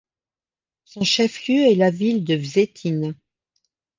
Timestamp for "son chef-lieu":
0.83-1.61